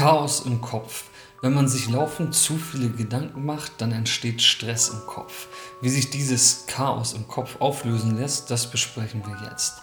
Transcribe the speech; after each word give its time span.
Chaos 0.00 0.44
im 0.46 0.62
Kopf. 0.62 1.10
Wenn 1.42 1.52
man 1.52 1.68
sich 1.68 1.90
laufend 1.90 2.34
zu 2.34 2.56
viele 2.56 2.88
Gedanken 2.88 3.44
macht, 3.44 3.72
dann 3.82 3.92
entsteht 3.92 4.40
Stress 4.40 4.88
im 4.88 5.00
Kopf. 5.00 5.48
Wie 5.82 5.90
sich 5.90 6.08
dieses 6.08 6.64
Chaos 6.66 7.12
im 7.12 7.28
Kopf 7.28 7.60
auflösen 7.60 8.16
lässt, 8.16 8.50
das 8.50 8.70
besprechen 8.70 9.22
wir 9.26 9.50
jetzt. 9.50 9.74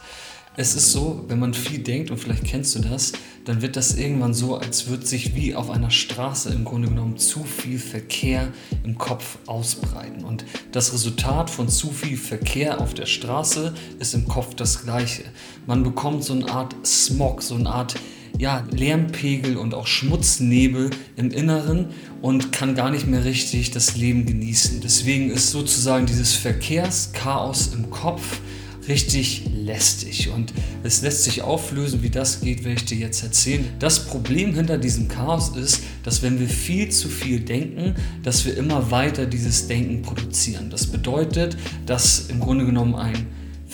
Es 0.56 0.74
ist 0.74 0.92
so, 0.92 1.24
wenn 1.28 1.38
man 1.38 1.54
viel 1.54 1.84
denkt, 1.84 2.10
und 2.10 2.18
vielleicht 2.18 2.46
kennst 2.46 2.74
du 2.74 2.80
das, 2.80 3.12
dann 3.46 3.62
wird 3.62 3.76
das 3.76 3.94
irgendwann 3.94 4.34
so, 4.34 4.58
als 4.58 4.88
würde 4.88 5.06
sich 5.06 5.36
wie 5.36 5.54
auf 5.54 5.70
einer 5.70 5.92
Straße 5.92 6.50
im 6.50 6.66
Grunde 6.66 6.88
genommen 6.88 7.18
zu 7.18 7.44
viel 7.44 7.78
Verkehr 7.78 8.48
im 8.84 8.98
Kopf 8.98 9.38
ausbreiten. 9.46 10.24
Und 10.24 10.46
das 10.72 10.94
Resultat 10.94 11.52
von 11.52 11.70
zu 11.70 11.92
viel 11.92 12.18
Verkehr 12.18 12.82
auf 12.82 12.96
der 12.96 13.06
Straße 13.06 13.76
ist 14.00 14.16
im 14.16 14.28
Kopf 14.28 14.56
das 14.56 14.82
gleiche. 14.82 15.26
Man 15.68 15.84
bekommt 15.84 16.24
so 16.24 16.34
eine 16.34 16.50
Art 16.50 16.76
Smog, 16.84 17.44
so 17.44 17.54
eine 17.54 17.70
Art 17.70 17.94
ja, 18.38 18.66
Lärmpegel 18.72 19.58
und 19.58 19.74
auch 19.74 19.88
Schmutznebel 19.88 20.92
im 21.16 21.32
Inneren 21.32 21.88
und 22.22 22.52
kann 22.52 22.76
gar 22.76 22.92
nicht 22.92 23.08
mehr 23.08 23.26
richtig 23.26 23.72
das 23.72 23.96
Leben 23.96 24.26
genießen. 24.26 24.82
Deswegen 24.82 25.30
ist 25.30 25.52
sozusagen 25.52 26.06
dieses 26.06 26.34
Verkehrschaos 26.34 27.74
im 27.74 27.90
Kopf 27.90 28.40
richtig 28.88 29.44
lästig 29.54 30.30
und 30.30 30.54
es 30.84 31.02
lässt 31.02 31.26
sich 31.26 31.42
auflösen, 31.42 32.04
wie 32.04 32.10
das 32.10 32.40
geht, 32.40 32.64
werde 32.64 32.80
ich 32.80 32.86
dir 32.86 32.98
jetzt 32.98 33.22
erzählen. 33.22 33.66
Das 33.80 34.06
Problem 34.06 34.54
hinter 34.54 34.78
diesem 34.78 35.08
Chaos 35.10 35.56
ist, 35.58 35.84
dass 36.04 36.22
wenn 36.22 36.40
wir 36.40 36.48
viel 36.48 36.90
zu 36.90 37.10
viel 37.10 37.42
denken, 37.42 37.96
dass 38.24 38.46
wir 38.46 38.56
immer 38.56 38.90
weiter 38.90 39.26
dieses 39.26 39.68
Denken 39.68 40.04
produzieren. 40.04 40.70
Das 40.70 40.88
bedeutet, 40.88 41.58
dass 41.86 42.28
im 42.30 42.40
Grunde 42.40 42.66
genommen 42.66 42.96
ein 42.96 43.28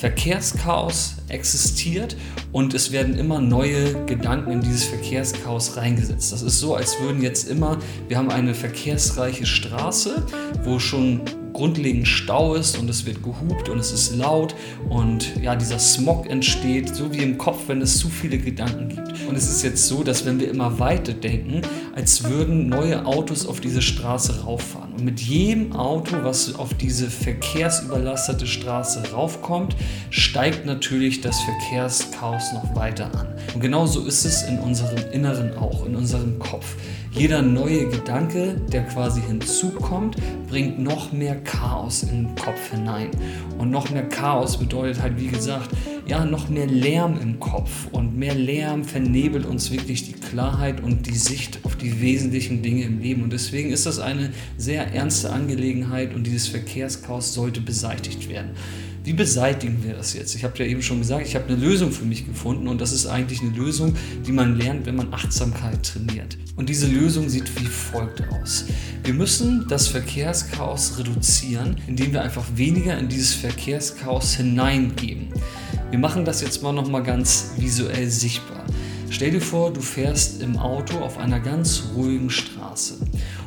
Verkehrschaos 0.04 1.14
existiert 1.28 2.14
und 2.52 2.74
es 2.74 2.92
werden 2.92 3.16
immer 3.16 3.40
neue 3.40 4.04
Gedanken 4.04 4.50
in 4.50 4.60
dieses 4.60 4.84
Verkehrschaos 4.84 5.78
reingesetzt. 5.78 6.30
Das 6.30 6.42
ist 6.42 6.60
so, 6.60 6.74
als 6.74 7.00
würden 7.00 7.22
jetzt 7.22 7.48
immer, 7.48 7.78
wir 8.08 8.18
haben 8.18 8.30
eine 8.30 8.52
verkehrsreiche 8.52 9.46
Straße, 9.46 10.26
wo 10.62 10.78
schon 10.78 11.22
grundlegend 11.54 12.06
Stau 12.06 12.54
ist 12.54 12.78
und 12.78 12.90
es 12.90 13.06
wird 13.06 13.22
gehupt 13.22 13.70
und 13.70 13.78
es 13.78 13.92
ist 13.92 14.14
laut 14.14 14.54
und 14.90 15.40
ja, 15.40 15.56
dieser 15.56 15.78
Smog 15.78 16.28
entsteht, 16.28 16.94
so 16.94 17.10
wie 17.10 17.22
im 17.22 17.38
Kopf, 17.38 17.68
wenn 17.68 17.80
es 17.80 17.96
zu 17.96 18.10
viele 18.10 18.36
Gedanken 18.36 18.90
gibt. 18.90 19.26
Und 19.26 19.36
es 19.36 19.48
ist 19.48 19.62
jetzt 19.62 19.88
so, 19.88 20.04
dass 20.04 20.26
wenn 20.26 20.38
wir 20.38 20.50
immer 20.50 20.78
weiter 20.78 21.14
denken, 21.14 21.62
als 21.94 22.24
würden 22.24 22.68
neue 22.68 23.06
Autos 23.06 23.46
auf 23.46 23.60
diese 23.60 23.80
Straße 23.80 24.42
rauffahren. 24.42 24.83
Und 24.94 25.04
mit 25.04 25.20
jedem 25.20 25.72
Auto, 25.72 26.14
was 26.22 26.54
auf 26.54 26.72
diese 26.74 27.10
verkehrsüberlastete 27.10 28.46
Straße 28.46 29.02
raufkommt, 29.12 29.74
steigt 30.10 30.66
natürlich 30.66 31.20
das 31.20 31.40
Verkehrschaos 31.40 32.52
noch 32.52 32.76
weiter 32.76 33.06
an. 33.12 33.26
Und 33.54 33.60
genauso 33.60 34.06
ist 34.06 34.24
es 34.24 34.42
in 34.44 34.60
unserem 34.60 35.10
Inneren 35.12 35.56
auch, 35.56 35.84
in 35.84 35.96
unserem 35.96 36.38
Kopf. 36.38 36.76
Jeder 37.10 37.42
neue 37.42 37.88
Gedanke, 37.88 38.60
der 38.72 38.84
quasi 38.84 39.20
hinzukommt, 39.20 40.16
bringt 40.48 40.78
noch 40.78 41.10
mehr 41.10 41.42
Chaos 41.42 42.04
in 42.04 42.26
den 42.26 42.34
Kopf 42.36 42.70
hinein. 42.70 43.10
Und 43.58 43.70
noch 43.70 43.90
mehr 43.90 44.08
Chaos 44.08 44.56
bedeutet 44.56 45.02
halt, 45.02 45.20
wie 45.20 45.28
gesagt, 45.28 45.70
ja, 46.06 46.24
noch 46.24 46.48
mehr 46.48 46.66
Lärm 46.66 47.18
im 47.20 47.40
Kopf. 47.40 47.88
Und 47.92 48.16
mehr 48.16 48.34
Lärm 48.34 48.84
vernebelt 48.84 49.46
uns 49.46 49.70
wirklich 49.70 50.04
die 50.04 50.12
Klarheit 50.12 50.82
und 50.82 51.06
die 51.06 51.16
Sicht 51.16 51.60
auf 51.64 51.76
die 51.76 52.00
wesentlichen 52.00 52.62
Dinge 52.62 52.84
im 52.84 53.00
Leben. 53.00 53.22
Und 53.22 53.32
deswegen 53.32 53.70
ist 53.70 53.86
das 53.86 53.98
eine 53.98 54.32
sehr 54.56 54.92
ernste 54.92 55.32
Angelegenheit 55.32 56.14
und 56.14 56.26
dieses 56.26 56.48
Verkehrschaos 56.48 57.34
sollte 57.34 57.60
beseitigt 57.60 58.28
werden. 58.28 58.50
Wie 59.04 59.12
beseitigen 59.12 59.84
wir 59.84 59.92
das 59.92 60.14
jetzt? 60.14 60.34
Ich 60.34 60.44
habe 60.44 60.58
ja 60.58 60.64
eben 60.64 60.80
schon 60.80 60.98
gesagt, 61.00 61.26
ich 61.26 61.34
habe 61.34 61.46
eine 61.48 61.56
Lösung 61.56 61.92
für 61.92 62.06
mich 62.06 62.24
gefunden 62.24 62.68
und 62.68 62.80
das 62.80 62.90
ist 62.90 63.06
eigentlich 63.06 63.42
eine 63.42 63.50
Lösung, 63.50 63.94
die 64.26 64.32
man 64.32 64.56
lernt, 64.56 64.86
wenn 64.86 64.96
man 64.96 65.12
Achtsamkeit 65.12 65.82
trainiert. 65.82 66.38
Und 66.56 66.70
diese 66.70 66.86
Lösung 66.86 67.28
sieht 67.28 67.54
wie 67.60 67.66
folgt 67.66 68.22
aus. 68.30 68.64
Wir 69.02 69.12
müssen 69.12 69.66
das 69.68 69.88
Verkehrschaos 69.88 70.98
reduzieren, 70.98 71.76
indem 71.86 72.14
wir 72.14 72.22
einfach 72.22 72.46
weniger 72.54 72.96
in 72.96 73.10
dieses 73.10 73.34
Verkehrschaos 73.34 74.36
hineingeben. 74.36 75.28
Wir 75.94 76.00
machen 76.00 76.24
das 76.24 76.40
jetzt 76.40 76.60
mal 76.60 76.72
noch 76.72 76.88
mal 76.88 77.04
ganz 77.04 77.52
visuell 77.56 78.10
sichtbar. 78.10 78.64
Stell 79.10 79.30
dir 79.30 79.40
vor, 79.40 79.72
du 79.72 79.80
fährst 79.80 80.42
im 80.42 80.56
Auto 80.56 80.98
auf 80.98 81.18
einer 81.18 81.38
ganz 81.38 81.84
ruhigen 81.94 82.30
Straße 82.30 82.98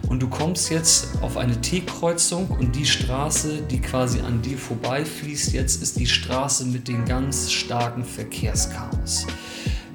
und 0.08 0.22
du 0.22 0.30
kommst 0.30 0.69
jetzt 0.69 1.22
auf 1.22 1.36
eine 1.36 1.59
T-Kreuzung 1.59 2.47
und 2.47 2.74
die 2.74 2.86
Straße, 2.86 3.63
die 3.69 3.81
quasi 3.81 4.22
an 4.22 4.41
dir 4.44 4.57
vorbeifließt, 4.57 5.52
jetzt 5.52 5.84
ist 5.84 6.00
die 6.00 6.07
Straße 6.07 6.63
mit 6.63 6.88
dem 6.88 7.03
ganz 7.03 7.52
starken 7.52 8.06
Verkehrschaos. 8.06 9.28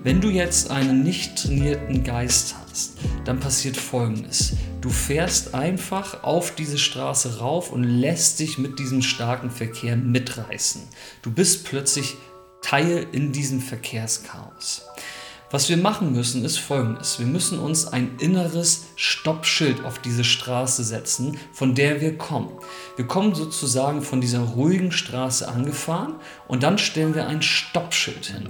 Wenn 0.03 0.21
du 0.21 0.29
jetzt 0.29 0.71
einen 0.71 1.03
nicht 1.03 1.39
trainierten 1.39 2.05
Geist 2.05 2.55
hast, 2.69 2.99
dann 3.25 3.41
passiert 3.41 3.79
Folgendes. 3.79 4.57
Du 4.83 4.91
fährst 4.91 5.55
einfach 5.55 6.23
auf 6.23 6.55
diese 6.55 6.77
Straße 6.77 7.39
rauf 7.39 7.73
und 7.73 7.85
lässt 7.85 8.41
dich 8.41 8.59
mit 8.59 8.79
diesem 8.79 9.01
starken 9.01 9.51
Verkehr 9.51 9.97
mitreißen. 9.97 10.83
Du 11.23 11.31
bist 11.31 11.65
plötzlich 11.65 12.17
Teil 12.63 13.07
in 13.13 13.33
diesem 13.33 13.61
Verkehrschaos. 13.61 14.87
Was 15.53 15.69
wir 15.69 15.77
machen 15.77 16.13
müssen, 16.13 16.47
ist 16.47 16.57
folgendes. 16.57 17.19
Wir 17.19 17.27
müssen 17.27 17.59
uns 17.59 17.87
ein 17.87 18.13
inneres 18.19 18.87
Stoppschild 18.97 19.85
auf 19.85 19.99
diese 19.99 20.25
Straße 20.25 20.83
setzen, 20.83 21.37
von 21.53 21.75
der 21.75 22.01
wir 22.01 22.17
kommen. 22.17 22.49
Wir 22.97 23.07
kommen 23.07 23.35
sozusagen 23.35 24.01
von 24.01 24.23
dieser 24.23 24.41
ruhigen 24.41 24.93
Straße 24.93 25.47
angefahren 25.47 26.15
und 26.49 26.63
dann 26.63 26.79
stellen 26.79 27.15
wir 27.15 27.27
ein 27.27 27.43
Stoppschild 27.43 28.25
hin. 28.25 28.49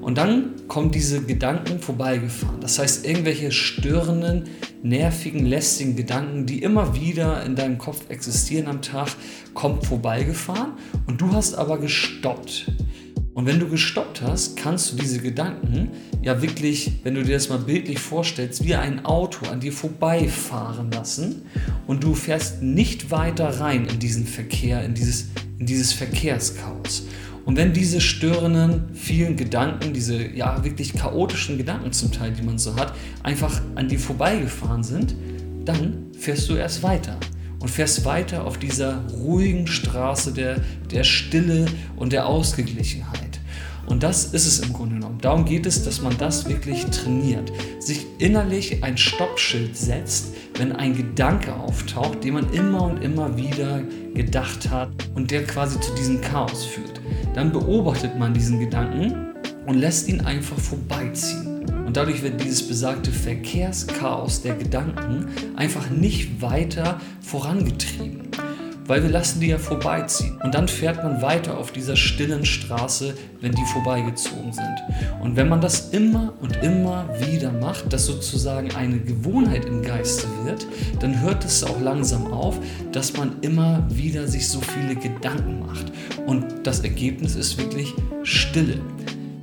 Und 0.00 0.18
dann 0.18 0.66
kommen 0.66 0.90
diese 0.90 1.22
Gedanken 1.22 1.78
vorbeigefahren. 1.78 2.60
Das 2.60 2.80
heißt, 2.80 3.06
irgendwelche 3.06 3.52
störenden, 3.52 4.50
nervigen, 4.82 5.46
lästigen 5.46 5.94
Gedanken, 5.94 6.44
die 6.44 6.60
immer 6.60 6.96
wieder 6.96 7.44
in 7.44 7.54
deinem 7.54 7.78
Kopf 7.78 8.10
existieren 8.10 8.66
am 8.66 8.82
Tag, 8.82 9.10
kommen 9.54 9.80
vorbeigefahren 9.80 10.72
und 11.06 11.20
du 11.20 11.32
hast 11.32 11.54
aber 11.54 11.78
gestoppt. 11.78 12.66
Und 13.34 13.46
wenn 13.46 13.58
du 13.58 13.68
gestoppt 13.68 14.20
hast, 14.20 14.56
kannst 14.56 14.92
du 14.92 14.96
diese 14.96 15.18
Gedanken 15.18 15.88
ja 16.22 16.42
wirklich, 16.42 16.92
wenn 17.02 17.14
du 17.14 17.22
dir 17.22 17.34
das 17.34 17.48
mal 17.48 17.58
bildlich 17.58 17.98
vorstellst, 17.98 18.64
wie 18.64 18.74
ein 18.74 19.06
Auto 19.06 19.46
an 19.46 19.60
dir 19.60 19.72
vorbeifahren 19.72 20.90
lassen 20.90 21.42
und 21.86 22.04
du 22.04 22.14
fährst 22.14 22.62
nicht 22.62 23.10
weiter 23.10 23.60
rein 23.60 23.86
in 23.86 23.98
diesen 23.98 24.26
Verkehr, 24.26 24.84
in 24.84 24.92
dieses, 24.92 25.28
in 25.58 25.64
dieses 25.64 25.94
Verkehrschaos. 25.94 27.04
Und 27.44 27.56
wenn 27.56 27.72
diese 27.72 28.00
störenden, 28.00 28.94
vielen 28.94 29.36
Gedanken, 29.36 29.94
diese 29.94 30.28
ja 30.28 30.62
wirklich 30.62 30.92
chaotischen 30.92 31.56
Gedanken 31.56 31.92
zum 31.92 32.12
Teil, 32.12 32.32
die 32.32 32.42
man 32.42 32.58
so 32.58 32.76
hat, 32.76 32.94
einfach 33.22 33.60
an 33.74 33.88
dir 33.88 33.98
vorbeigefahren 33.98 34.84
sind, 34.84 35.16
dann 35.64 36.10
fährst 36.16 36.48
du 36.50 36.54
erst 36.54 36.82
weiter 36.82 37.18
und 37.58 37.68
fährst 37.68 38.04
weiter 38.04 38.44
auf 38.44 38.58
dieser 38.58 39.04
ruhigen 39.10 39.66
Straße 39.66 40.32
der, 40.32 40.60
der 40.90 41.04
Stille 41.04 41.66
und 41.96 42.12
der 42.12 42.26
Ausgeglichenheit. 42.26 43.21
Und 43.92 44.02
das 44.02 44.24
ist 44.24 44.46
es 44.46 44.60
im 44.60 44.72
Grunde 44.72 44.94
genommen. 44.94 45.18
Darum 45.20 45.44
geht 45.44 45.66
es, 45.66 45.84
dass 45.84 46.00
man 46.00 46.16
das 46.16 46.48
wirklich 46.48 46.86
trainiert. 46.86 47.52
Sich 47.78 48.06
innerlich 48.16 48.82
ein 48.82 48.96
Stoppschild 48.96 49.76
setzt, 49.76 50.28
wenn 50.56 50.72
ein 50.72 50.96
Gedanke 50.96 51.54
auftaucht, 51.54 52.24
den 52.24 52.32
man 52.32 52.50
immer 52.54 52.84
und 52.84 53.04
immer 53.04 53.36
wieder 53.36 53.82
gedacht 54.14 54.70
hat 54.70 54.88
und 55.14 55.30
der 55.30 55.44
quasi 55.44 55.78
zu 55.78 55.94
diesem 55.94 56.22
Chaos 56.22 56.64
führt. 56.64 57.02
Dann 57.34 57.52
beobachtet 57.52 58.18
man 58.18 58.32
diesen 58.32 58.60
Gedanken 58.60 59.34
und 59.66 59.74
lässt 59.74 60.08
ihn 60.08 60.22
einfach 60.22 60.56
vorbeiziehen. 60.56 61.66
Und 61.84 61.94
dadurch 61.94 62.22
wird 62.22 62.42
dieses 62.42 62.66
besagte 62.66 63.12
Verkehrschaos 63.12 64.40
der 64.40 64.54
Gedanken 64.54 65.26
einfach 65.54 65.90
nicht 65.90 66.40
weiter 66.40 66.98
vorangetrieben 67.20 68.30
weil 68.92 69.04
wir 69.04 69.08
lassen 69.08 69.40
die 69.40 69.46
ja 69.46 69.56
vorbeiziehen. 69.56 70.38
Und 70.42 70.54
dann 70.54 70.68
fährt 70.68 71.02
man 71.02 71.22
weiter 71.22 71.56
auf 71.56 71.72
dieser 71.72 71.96
stillen 71.96 72.44
Straße, 72.44 73.14
wenn 73.40 73.52
die 73.52 73.64
vorbeigezogen 73.72 74.52
sind. 74.52 74.82
Und 75.22 75.34
wenn 75.34 75.48
man 75.48 75.62
das 75.62 75.88
immer 75.94 76.34
und 76.42 76.62
immer 76.62 77.08
wieder 77.26 77.52
macht, 77.52 77.90
dass 77.90 78.04
sozusagen 78.04 78.74
eine 78.74 78.98
Gewohnheit 78.98 79.64
im 79.64 79.80
Geiste 79.80 80.26
wird, 80.44 80.66
dann 81.00 81.22
hört 81.22 81.42
es 81.42 81.64
auch 81.64 81.80
langsam 81.80 82.34
auf, 82.34 82.58
dass 82.92 83.16
man 83.16 83.36
immer 83.40 83.82
wieder 83.88 84.26
sich 84.26 84.46
so 84.46 84.60
viele 84.60 84.94
Gedanken 84.94 85.60
macht. 85.60 85.90
Und 86.26 86.44
das 86.64 86.80
Ergebnis 86.80 87.34
ist 87.34 87.56
wirklich 87.56 87.94
Stille 88.24 88.78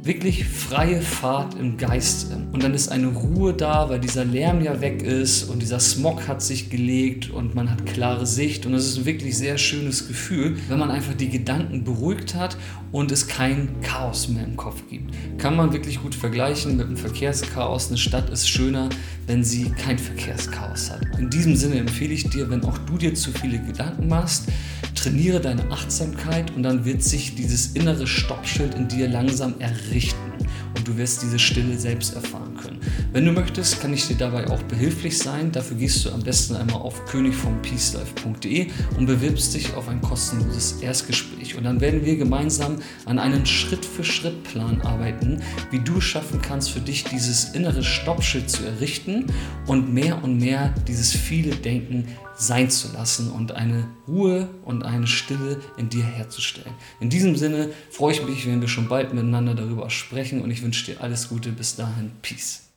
wirklich 0.09 0.44
freie 0.44 1.01
Fahrt 1.01 1.53
im 1.53 1.77
Geiste. 1.77 2.35
Und 2.51 2.63
dann 2.63 2.73
ist 2.73 2.89
eine 2.89 3.09
Ruhe 3.09 3.53
da, 3.53 3.89
weil 3.89 4.00
dieser 4.00 4.25
Lärm 4.25 4.59
ja 4.59 4.81
weg 4.81 5.03
ist 5.03 5.44
und 5.44 5.61
dieser 5.61 5.79
Smog 5.79 6.27
hat 6.27 6.41
sich 6.41 6.71
gelegt 6.71 7.29
und 7.29 7.53
man 7.53 7.69
hat 7.69 7.85
klare 7.85 8.25
Sicht. 8.25 8.65
Und 8.65 8.73
es 8.73 8.88
ist 8.88 8.97
ein 8.97 9.06
wirklich 9.06 9.38
sehr 9.38 9.59
schönes 9.59 10.07
Gefühl, 10.07 10.57
wenn 10.67 10.79
man 10.79 10.89
einfach 10.89 11.13
die 11.13 11.29
Gedanken 11.29 11.83
beruhigt 11.83 12.33
hat 12.33 12.57
und 12.91 13.11
es 13.11 13.27
kein 13.27 13.69
Chaos 13.83 14.27
mehr 14.29 14.45
im 14.45 14.57
Kopf 14.57 14.81
gibt. 14.89 15.13
Kann 15.38 15.56
man 15.56 15.73
wirklich 15.73 16.01
gut 16.01 16.15
vergleichen 16.15 16.75
mit 16.75 16.88
einem 16.88 16.97
Verkehrschaos. 16.97 17.89
Eine 17.89 18.00
Stadt 18.00 18.31
ist 18.31 18.50
schöner, 18.50 18.89
wenn 19.27 19.44
sie 19.44 19.65
kein 19.65 20.00
Verkehrschaos 20.00 20.89
hat. 20.89 21.01
In 21.19 21.29
diesem 21.29 21.55
Sinne 21.55 21.75
empfehle 21.75 22.15
ich 22.15 22.27
dir, 22.31 22.50
wenn 22.50 22.63
auch 22.63 22.79
du 22.79 22.97
dir 22.97 23.13
zu 23.13 23.31
viele 23.31 23.59
Gedanken 23.59 24.07
machst, 24.07 24.45
trainiere 25.01 25.40
deine 25.40 25.72
Achtsamkeit 25.72 26.56
und 26.56 26.63
dann 26.63 26.86
wird 26.86 27.04
sich 27.04 27.36
dieses 27.36 27.68
innere 27.68 28.06
Stoppschild 28.07 28.75
in 28.75 28.88
dir 28.88 29.07
langsam 29.07 29.56
errichten. 29.60 30.18
und 30.75 30.88
du 30.88 30.98
wirst 30.98 31.24
diese 31.24 31.40
Stille 31.40 31.78
selbst 31.78 32.16
erfahren 32.16 32.56
können. 32.56 32.80
Wenn 33.12 33.25
du 33.25 33.31
möchtest, 33.31 33.81
kann 33.81 33.92
ich 33.92 34.07
dir 34.07 34.16
dabei 34.16 34.48
auch 34.48 34.62
behilflich 34.63 35.18
sein. 35.18 35.51
Dafür 35.51 35.78
gehst 35.78 36.06
du 36.06 36.12
am 36.12 36.22
besten 36.22 36.56
einmal 36.56 36.81
auf 36.81 37.06
königvompeacelife.de 37.06 38.68
und 38.98 39.06
bewirbst 39.06 39.56
dich 39.56 39.74
auf 39.74 39.90
ein 39.90 40.00
kostenloses 40.01 40.81
Erstgespräch. 40.81 41.56
Und 41.56 41.63
dann 41.63 41.81
werden 41.81 42.06
wir 42.06 42.18
gemeinsam 42.18 42.78
an 43.06 43.19
einem 43.19 43.46
Schritt-für-Schritt-Plan 43.46 44.81
arbeiten, 44.81 45.42
wie 45.72 45.80
du 45.80 46.00
schaffen 46.00 46.42
kannst, 46.42 46.72
für 46.72 46.81
dich 46.81 47.04
dieses 47.04 47.56
innere 47.56 47.84
Stoppschild 47.84 48.50
zu 48.50 48.63
errichten 48.63 49.25
und 49.66 49.94
mehr 49.94 50.24
und 50.24 50.38
mehr 50.38 50.74
dieses 50.88 51.12
viele 51.12 51.56
Denken 51.56 52.06
sein 52.39 52.69
zu 52.69 52.91
lassen 52.94 53.31
und 53.31 53.51
eine 53.51 53.88
Ruhe 54.07 54.50
und 54.63 54.83
eine 54.83 55.07
Stille 55.07 55.59
in 55.77 55.89
dir 55.89 56.03
herzustellen. 56.03 56.74
In 57.00 57.09
diesem 57.09 57.36
Sinne 57.36 57.69
freue 57.91 58.13
ich 58.13 58.25
mich, 58.25 58.47
wenn 58.47 58.62
wir 58.62 58.69
schon 58.69 58.88
bald 58.88 59.13
miteinander 59.13 59.56
darüber 59.56 59.89
sprechen 59.89 60.41
und 60.41 60.50
ich 60.50 60.63
wünsche 60.63 60.86
dir 60.86 61.01
alles 61.01 61.30
Gute. 61.30 61.51
Bis 61.51 61.75
dahin, 61.75 62.12
Peace. 62.21 62.69